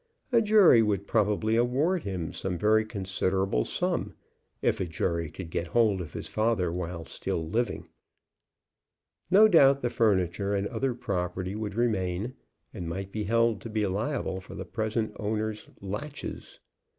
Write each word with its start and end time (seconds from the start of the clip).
A 0.31 0.41
jury 0.41 0.81
would 0.81 1.05
probably 1.05 1.55
award 1.55 2.01
him 2.01 2.33
some 2.33 2.57
very 2.57 2.83
considerable 2.83 3.65
sum, 3.65 4.15
if 4.63 4.79
a 4.81 4.85
jury 4.85 5.29
could 5.29 5.51
get 5.51 5.67
hold 5.67 6.01
of 6.01 6.13
his 6.13 6.27
father 6.27 6.71
while 6.71 7.05
still 7.05 7.47
living. 7.47 7.87
No 9.29 9.47
doubt 9.47 9.83
the 9.83 9.91
furniture 9.91 10.55
and 10.55 10.65
other 10.69 10.95
property 10.95 11.53
would 11.53 11.75
remain, 11.75 12.33
and 12.73 12.89
might 12.89 13.11
be 13.11 13.25
held 13.25 13.61
to 13.61 13.69
be 13.69 13.85
liable 13.85 14.41
for 14.41 14.55
the 14.55 14.65
present 14.65 15.15
owner's 15.19 15.69
laches. 15.81 16.59